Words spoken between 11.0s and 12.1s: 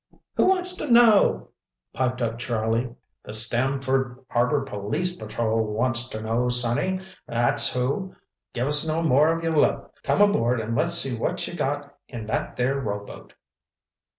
what ye got